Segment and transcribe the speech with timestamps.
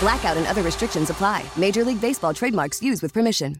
[0.00, 1.44] Blackout and other restrictions apply.
[1.56, 3.56] Major League Baseball trademarks used with permission.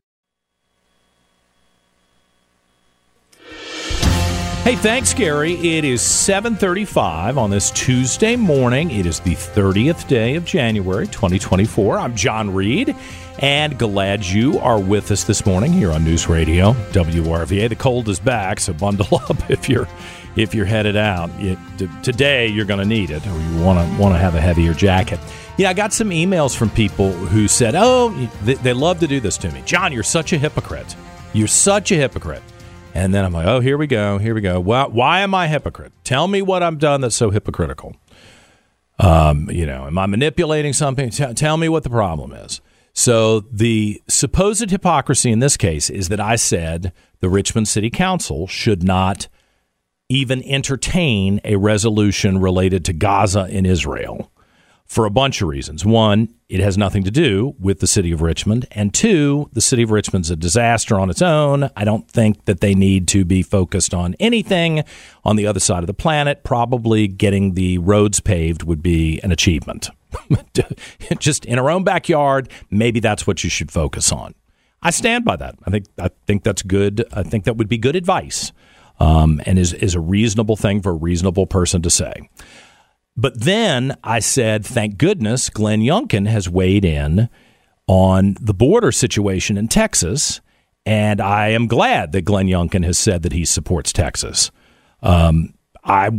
[4.64, 5.54] Hey, thanks, Gary.
[5.54, 8.90] It is 7:35 on this Tuesday morning.
[8.90, 11.98] It is the 30th day of January, 2024.
[11.98, 12.94] I'm John Reid,
[13.40, 17.68] and glad you are with us this morning here on News Radio WRVA.
[17.68, 19.88] The cold is back, so bundle up if you're
[20.36, 21.30] if you're headed out.
[21.38, 24.34] It, t- today, you're going to need it, or you want to want to have
[24.34, 25.20] a heavier jacket.
[25.56, 28.10] Yeah, I got some emails from people who said, "Oh,
[28.42, 29.92] they, they love to do this to me, John.
[29.92, 30.96] You're such a hypocrite.
[31.32, 32.42] You're such a hypocrite."
[32.94, 34.58] And then I'm like, oh, here we go, here we go.
[34.58, 35.92] Why, why am I hypocrite?
[36.02, 37.94] Tell me what I've done that's so hypocritical.
[38.98, 41.10] Um, you know, am I manipulating something?
[41.10, 42.60] T- tell me what the problem is.
[42.92, 48.46] So the supposed hypocrisy in this case is that I said the Richmond City Council
[48.46, 49.28] should not
[50.10, 54.30] even entertain a resolution related to Gaza and Israel
[54.90, 55.84] for a bunch of reasons.
[55.84, 58.66] One, it has nothing to do with the city of Richmond.
[58.72, 61.70] And two, the city of Richmond's a disaster on its own.
[61.76, 64.82] I don't think that they need to be focused on anything
[65.24, 66.42] on the other side of the planet.
[66.42, 69.90] Probably getting the roads paved would be an achievement.
[71.20, 74.34] Just in our own backyard, maybe that's what you should focus on.
[74.82, 75.54] I stand by that.
[75.64, 77.04] I think I think that's good.
[77.12, 78.50] I think that would be good advice,
[79.00, 82.28] um, and is is a reasonable thing for a reasonable person to say.
[83.16, 87.28] But then I said, thank goodness Glenn Youngkin has weighed in
[87.86, 90.40] on the border situation in Texas.
[90.86, 94.50] And I am glad that Glenn Youngkin has said that he supports Texas.
[95.02, 96.10] Um, I,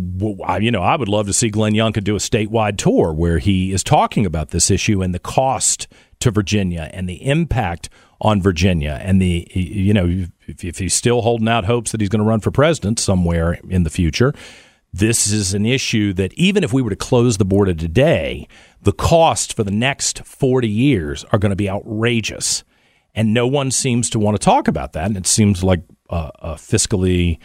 [0.45, 3.39] I, you know, I would love to see Glenn Youngkin do a statewide tour where
[3.39, 5.87] he is talking about this issue and the cost
[6.19, 7.89] to Virginia and the impact
[8.21, 12.21] on Virginia and the, you know, if, he's still holding out hopes that he's going
[12.21, 14.33] to run for president somewhere in the future,
[14.93, 18.47] this is an issue that even if we were to close the border today,
[18.81, 22.63] the costs for the next 40 years are going to be outrageous.
[23.15, 25.05] And no one seems to want to talk about that.
[25.05, 27.39] And it seems like a fiscally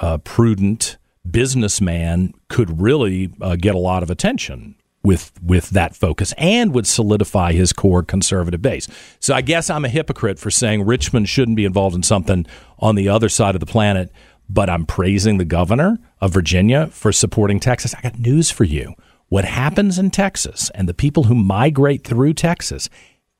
[0.00, 0.96] uh, prudent
[1.30, 6.86] businessman could really uh, get a lot of attention with with that focus and would
[6.86, 8.88] solidify his core conservative base.
[9.20, 12.46] So I guess I'm a hypocrite for saying Richmond shouldn't be involved in something
[12.78, 14.12] on the other side of the planet
[14.48, 17.94] but I'm praising the governor of Virginia for supporting Texas.
[17.94, 18.94] I got news for you.
[19.28, 22.88] What happens in Texas and the people who migrate through Texas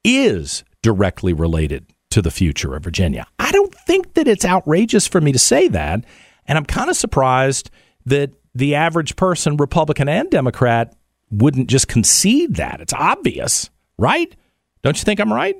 [0.02, 3.26] is directly related to the future of Virginia.
[3.38, 6.04] I don't think that it's outrageous for me to say that.
[6.46, 7.70] And I'm kind of surprised
[8.04, 10.94] that the average person, Republican and Democrat,
[11.30, 12.80] wouldn't just concede that.
[12.80, 14.34] It's obvious, right?
[14.82, 15.56] Don't you think I'm right?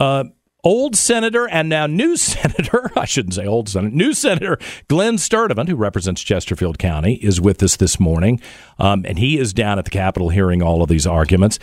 [0.00, 0.24] Uh,
[0.64, 4.58] old senator and now new senator, I shouldn't say old senator, new senator
[4.88, 8.40] Glen Sturtevant, who represents Chesterfield County, is with us this morning.
[8.78, 11.58] Um, and he is down at the Capitol hearing all of these arguments.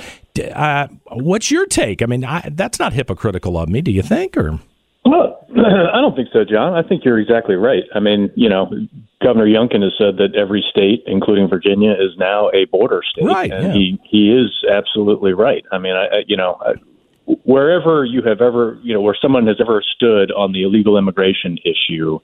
[0.54, 2.02] Uh, what's your take?
[2.02, 4.38] I mean, I, that's not hypocritical of me, do you think?
[4.38, 4.60] Or
[5.06, 6.74] well, I don't think so, John.
[6.74, 7.84] I think you're exactly right.
[7.94, 8.72] I mean, you know,
[9.24, 13.52] Governor Youngkin has said that every state, including Virginia, is now a border state, right,
[13.52, 13.74] and yeah.
[13.74, 15.64] he he is absolutely right.
[15.72, 16.58] I mean, I, you know,
[17.44, 21.58] wherever you have ever, you know, where someone has ever stood on the illegal immigration
[21.64, 22.20] issue,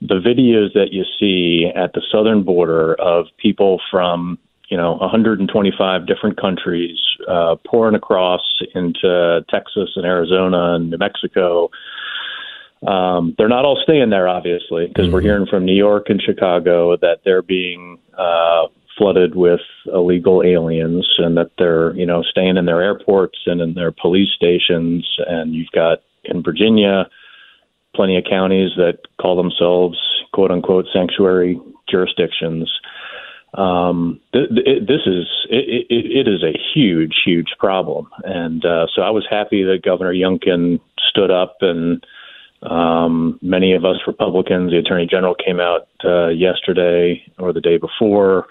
[0.00, 4.38] the videos that you see at the southern border of people from,
[4.68, 6.98] you know, 125 different countries
[7.28, 8.42] uh, pouring across
[8.74, 11.70] into Texas and Arizona and New Mexico.
[12.86, 15.14] Um, they're not all staying there, obviously, because mm-hmm.
[15.14, 18.66] we're hearing from New York and Chicago that they're being uh,
[18.98, 23.74] flooded with illegal aliens and that they're, you know, staying in their airports and in
[23.74, 25.08] their police stations.
[25.26, 27.08] And you've got in Virginia
[27.94, 29.98] plenty of counties that call themselves
[30.32, 32.72] quote unquote sanctuary jurisdictions.
[33.54, 38.86] Um, th- th- this is it, it, it is a huge, huge problem, and uh,
[38.94, 40.80] so I was happy that Governor Youngkin
[41.10, 42.02] stood up and
[42.62, 47.76] Um, many of us Republicans, the Attorney General came out uh, yesterday or the day
[47.76, 48.46] before.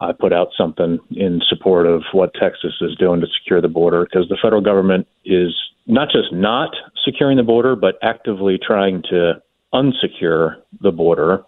[0.00, 4.04] I put out something in support of what Texas is doing to secure the border
[4.04, 5.54] because the federal government is
[5.86, 6.70] not just not
[7.04, 9.40] securing the border, but actively trying to
[9.72, 11.44] unsecure the border.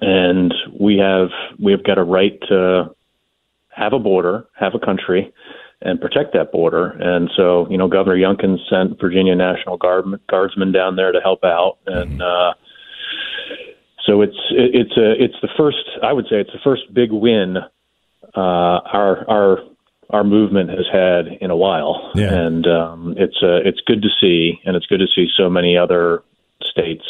[0.00, 1.28] And we have
[1.58, 2.94] we have got a right to
[3.68, 5.32] have a border, have a country,
[5.82, 6.90] and protect that border.
[7.00, 11.44] And so, you know, Governor Youngkin sent Virginia National Guard Guardsmen down there to help
[11.44, 12.54] out, and uh,
[14.06, 17.56] so it's it's a it's the first I would say it's the first big win
[17.56, 19.58] uh, our our
[20.10, 22.32] our movement has had in a while, Yeah.
[22.32, 25.76] and um, it's uh, it's good to see, and it's good to see so many
[25.76, 26.22] other
[26.62, 27.04] states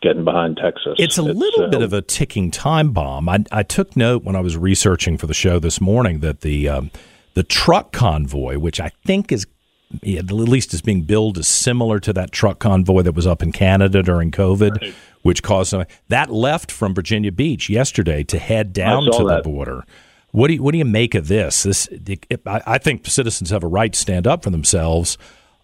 [0.00, 0.94] getting behind Texas.
[0.98, 3.28] It's a little uh, bit of a ticking time bomb.
[3.28, 6.68] I, I took note when I was researching for the show this morning that the
[6.68, 6.90] um,
[7.38, 9.46] the truck convoy, which I think is
[10.02, 13.44] yeah, at least is being billed as similar to that truck convoy that was up
[13.44, 14.92] in Canada during COVID,
[15.22, 19.44] which caused some, that left from Virginia Beach yesterday to head down to that.
[19.44, 19.84] the border.
[20.32, 21.62] What do you, what do you make of this?
[21.62, 25.16] This it, I, I think citizens have a right to stand up for themselves.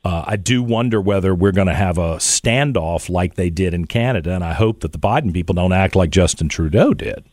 [0.05, 3.88] Uh, I do wonder whether we're going to have a standoff like they did in
[3.88, 7.25] Canada, and I hope that the Biden people don't act like Justin Trudeau did.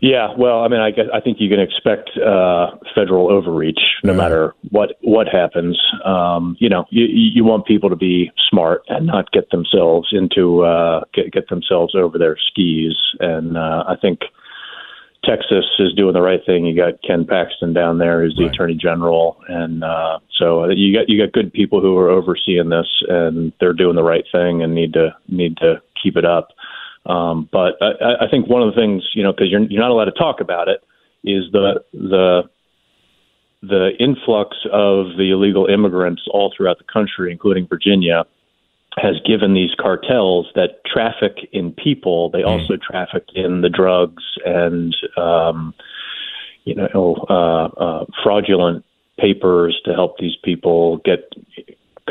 [0.00, 4.12] Yeah, well, I mean, I guess I think you can expect uh, federal overreach no
[4.12, 4.18] Yeah.
[4.18, 5.76] matter what what happens.
[6.04, 10.62] Um, you know, you, you want people to be smart and not get themselves into
[10.64, 12.94] uh, get get themselves over their skis.
[13.18, 14.20] And uh, I think
[15.24, 16.64] Texas is doing the right thing.
[16.64, 18.54] You got Ken Paxton down there, who's the Right.
[18.54, 22.86] Attorney General, and uh, so you got you got good people who are overseeing this,
[23.08, 26.50] and they're doing the right thing and need to need to keep it up.
[27.08, 29.90] Um, but I, I think one of the things, you know, because you're you're not
[29.90, 30.82] allowed to talk about it,
[31.24, 32.42] is the the
[33.62, 38.24] the influx of the illegal immigrants all throughout the country, including Virginia,
[38.96, 42.30] has given these cartels that traffic in people.
[42.30, 45.74] They also traffic in the drugs and um,
[46.64, 48.84] you know uh, uh, fraudulent
[49.18, 51.32] papers to help these people get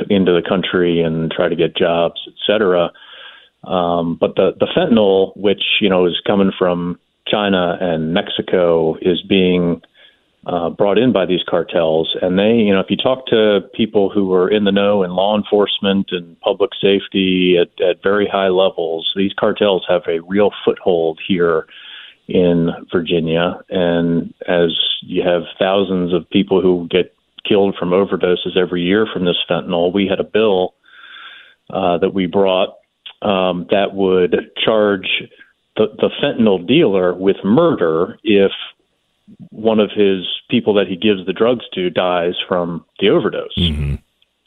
[0.10, 2.92] into the country and try to get jobs, et cetera.
[3.68, 9.22] Um, but the the fentanyl, which you know is coming from China and Mexico, is
[9.22, 9.82] being
[10.48, 12.16] uh, brought in by these cartels.
[12.22, 15.12] And they, you know, if you talk to people who are in the know in
[15.12, 20.52] law enforcement and public safety at, at very high levels, these cartels have a real
[20.64, 21.68] foothold here
[22.30, 23.60] in Virginia.
[23.70, 24.70] And as
[25.02, 27.14] you have thousands of people who get
[27.46, 30.76] killed from overdoses every year from this fentanyl, we had a bill
[31.70, 32.76] uh, that we brought
[33.22, 35.08] um, that would charge
[35.76, 38.52] the, the fentanyl dealer with murder if
[39.50, 43.54] one of his people that he gives the drugs to dies from the overdose.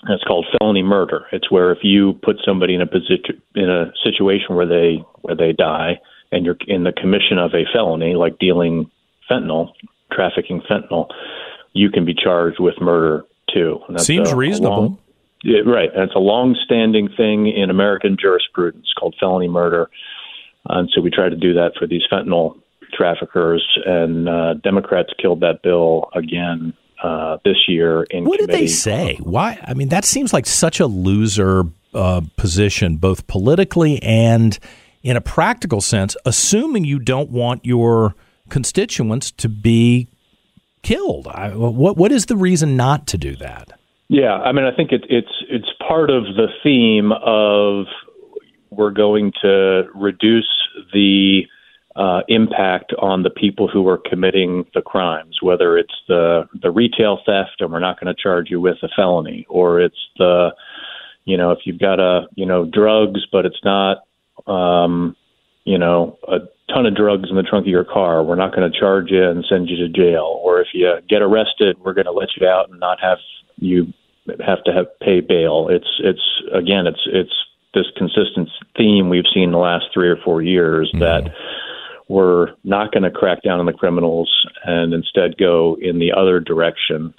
[0.08, 1.26] That's called felony murder.
[1.31, 5.37] It's where if you put somebody in a position in a situation where they where
[5.37, 6.00] they die,
[6.32, 8.90] and you're in the commission of a felony like dealing
[9.31, 9.73] fentanyl,
[10.11, 11.08] trafficking fentanyl,
[11.75, 13.81] you can be charged with murder too.
[13.99, 14.76] Seems a- a reasonable.
[14.81, 14.99] long-
[15.42, 15.90] yeah, right.
[15.94, 19.90] And it's a long-standing thing in American jurisprudence called felony murder.
[20.69, 22.60] And so we try to do that for these fentanyl
[22.92, 23.66] traffickers.
[23.87, 29.19] And uh, Democrats killed that bill again uh, this year in What did they say?
[29.22, 29.58] Why?
[29.64, 31.64] I mean, that seems like such a loser
[31.94, 34.59] uh, position, both politically and
[35.02, 38.14] in a practical sense, assuming you don't want your
[38.50, 40.09] constituents to be
[40.82, 41.26] killed.
[41.26, 43.79] I, what What is the reason not to do that?
[44.12, 47.87] Yeah, I mean, I think it, it's it's part of the theme of
[48.71, 50.50] we're going to reduce
[50.93, 51.43] the
[51.95, 57.21] uh, impact on the people who are committing the crimes, whether it's the the retail
[57.25, 60.50] theft and we're not going to charge you with a felony, or it's the
[61.25, 63.99] you know if you've got a you know drugs but it's not
[64.49, 65.14] um,
[65.62, 66.38] you know a
[66.75, 69.23] ton of drugs in the trunk of your car, we're not going to charge you
[69.23, 72.49] and send you to jail, or if you get arrested, we're going to let you
[72.49, 73.19] out and not have
[73.59, 73.93] you
[74.44, 75.68] have to have pay bail.
[75.70, 77.32] It's it's again it's it's
[77.75, 81.32] this consistent theme we've seen the last three or four years that
[82.08, 84.28] we're not going to crack down on the criminals
[84.64, 87.14] and instead go in the other direction.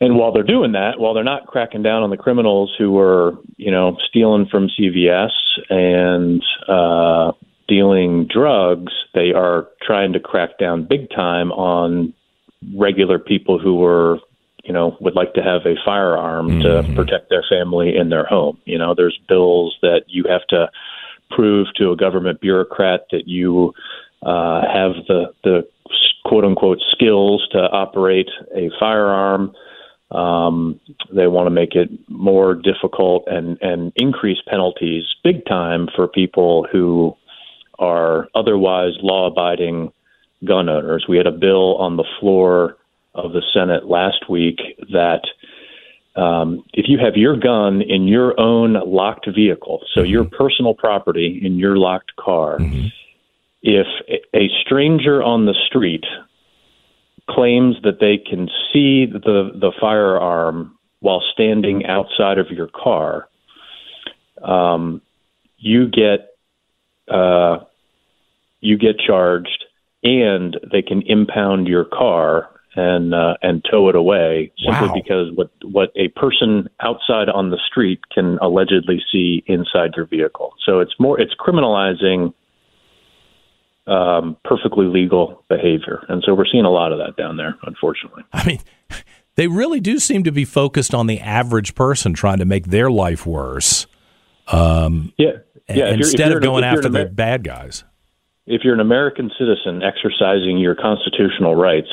[0.00, 3.32] And while they're doing that, while they're not cracking down on the criminals who are,
[3.56, 5.32] you know, stealing from CVS
[5.68, 7.32] and uh,
[7.68, 12.14] dealing drugs, they are trying to crack down big time on
[12.76, 14.18] regular people who are,
[14.64, 18.58] you know, would like to have a firearm to protect their family in their home.
[18.64, 20.70] You know, there's bills that you have to
[21.30, 23.72] prove to a government bureaucrat that you
[24.22, 25.68] uh, have the the
[26.24, 29.54] quote unquote skills to operate a firearm.
[30.10, 30.80] Um,
[31.14, 36.66] they want to make it more difficult and, and increase penalties big time for people
[36.70, 37.16] who
[37.78, 39.92] are otherwise law abiding
[40.44, 41.06] gun owners.
[41.08, 42.76] We had a bill on the floor
[43.14, 44.58] of the Senate last week
[44.92, 45.22] that
[46.16, 51.40] um, if you have your gun in your own locked vehicle, so your personal property
[51.42, 52.58] in your locked car,
[53.62, 53.86] if
[54.34, 56.04] a stranger on the street
[57.28, 63.28] claims that they can see the the firearm while standing outside of your car,
[64.42, 65.00] um,
[65.58, 66.34] you get
[67.08, 67.58] uh,
[68.60, 69.64] you get charged,
[70.02, 74.94] and they can impound your car and uh, and tow it away simply Wow.
[74.94, 80.54] because what what a person outside on the street can allegedly see inside your vehicle.
[80.64, 82.32] So it's more it's criminalizing
[83.86, 88.22] um, perfectly legal behavior, and so we're seeing a lot of that down there, unfortunately.
[88.32, 88.60] I mean,
[89.34, 92.90] they really do seem to be focused on the average person trying to make their
[92.90, 93.86] life worse
[94.48, 95.30] um, Yeah,
[95.68, 95.86] yeah.
[95.88, 97.84] if instead you're of going you're after an the bad guys.
[98.46, 101.88] if you're an American citizen exercising your constitutional rights,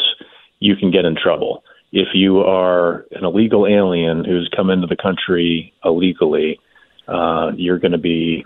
[0.59, 1.63] you can get in trouble.
[1.91, 6.59] If you are an illegal alien who's come into the country illegally,
[7.07, 8.45] uh, you're going to be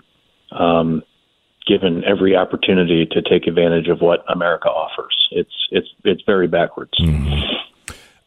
[0.52, 1.02] um,
[1.66, 5.28] given every opportunity to take advantage of what America offers.
[5.32, 6.92] It's it's it's very backwards.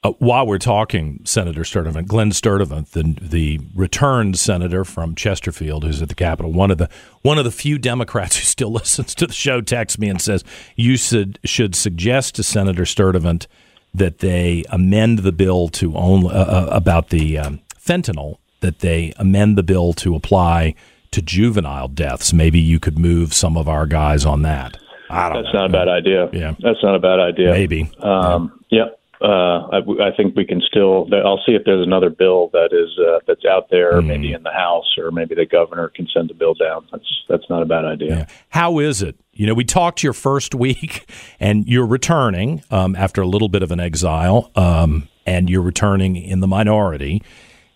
[0.04, 6.01] Uh, while we're talking, Senator Sturtevant, Glen Sturtevant, the the returned senator from Chesterfield, who's
[6.01, 6.89] at the Capitol, one of the
[7.24, 10.44] one of the few Democrats who still listens to the show, texts me and says
[10.75, 13.48] you should should suggest to Senator Sturtevant
[13.97, 19.13] that they amend the bill to only uh, uh, about the um, fentanyl that they
[19.17, 20.75] amend the bill to apply
[21.11, 22.33] to juvenile deaths.
[22.33, 24.77] Maybe you could move some of our guys on that.
[25.09, 25.43] I don't know.
[25.43, 25.59] That's know.
[25.61, 26.29] not a bad idea.
[26.33, 26.55] Yeah.
[26.59, 27.51] that's not a bad idea.
[27.51, 27.91] Maybe.
[27.99, 28.85] Um, yeah.
[29.22, 31.07] Uh, I, I think we can still.
[31.25, 34.07] I'll see if there's another bill that is uh, that's out there, Hmm.
[34.07, 36.86] maybe in the House, or maybe the governor can send the bill down.
[36.91, 38.10] That's that's not a bad idea.
[38.10, 38.25] Yeah.
[38.50, 39.15] How is it?
[39.34, 43.63] You know, we talked your first week, and you're returning um, after a little bit
[43.63, 47.22] of an exile, um, and you're returning in the minority.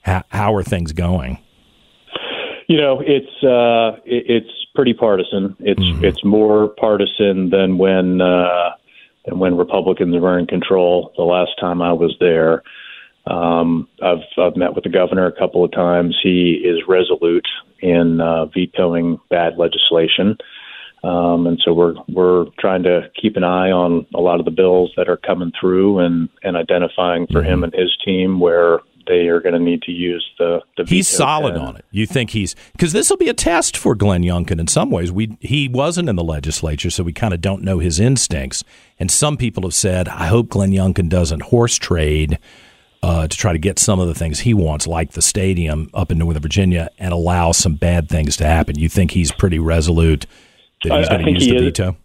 [0.02, 1.40] How, how are things going?
[2.68, 5.56] You know, it's uh, it, it's pretty partisan.
[5.60, 6.06] It's Mm-hmm.
[6.06, 8.72] it's more partisan than when uh,
[9.30, 11.14] than when Republicans were in control.
[11.16, 12.64] The last time I was there,
[13.28, 16.18] um, I've I've met with the governor a couple of times.
[16.22, 17.48] He is resolute
[17.80, 20.38] in uh, vetoing bad legislation.
[21.04, 24.52] Um, and so we're we're trying to keep an eye on a lot of the
[24.52, 28.80] bills that are coming through and, and identifying for him and his team where
[29.10, 31.84] they are going to need to use the, the He's solid on it.
[31.90, 35.12] You think he's because this will be a test for Glenn Youngkin in some ways.
[35.12, 38.64] We he wasn't in the legislature, so we kind of don't know his instincts.
[39.00, 42.38] And some people have said, "I hope Glenn Youngkin doesn't horse trade."
[43.02, 46.12] Uh, to try to get some of the things he wants, like the stadium up
[46.12, 48.78] in Northern Virginia, and allow some bad things to happen.
[48.78, 50.26] You think he's pretty resolute
[50.84, 51.64] that he's going to use he the is.
[51.64, 51.98] veto?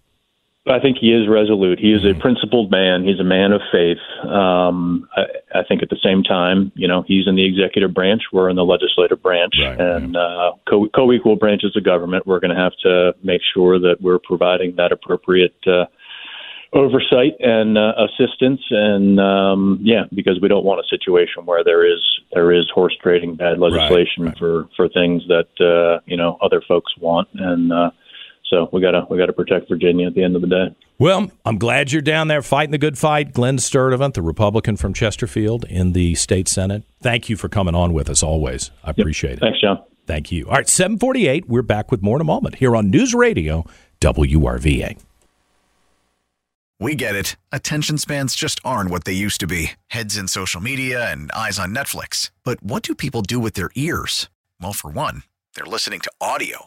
[0.67, 1.79] I think he is resolute.
[1.79, 3.05] He is a principled man.
[3.05, 3.99] He's a man of faith.
[4.27, 8.23] Um, I, I think at the same time, you know, he's in the executive branch.
[8.33, 12.27] We're in the legislative branch, Right, and uh, co- co-equal branches of government.
[12.27, 15.85] We're going to have to make sure that we're providing that appropriate uh,
[16.73, 18.63] oversight and uh, assistance.
[18.71, 22.01] And um, yeah, because we don't want a situation where there is
[22.33, 24.39] there is horse trading bad legislation right.
[24.39, 27.71] for for things that uh, you know other folks want and.
[28.47, 30.77] So we gotta we gotta protect Virginia at the end of the day.
[30.99, 33.33] Well, I'm glad you're down there fighting the good fight.
[33.33, 36.85] Glen Sturtevant, the Republican from Chesterfield in the state senate.
[37.03, 38.71] Thank you for coming on with us always.
[38.85, 39.41] I appreciate it.
[39.41, 39.83] Thanks, John.
[40.07, 40.47] Thank you.
[40.47, 41.49] All right, 748.
[41.49, 43.65] We're back with more in a moment here on News Radio
[44.01, 44.99] WRVA.
[46.81, 47.37] We get it.
[47.51, 51.59] Attention spans just aren't what they used to be heads in social media and eyes
[51.59, 52.31] on Netflix.
[52.45, 54.29] But what do people do with their ears?
[54.61, 55.23] Well, for one,
[55.55, 56.67] they're listening to audio.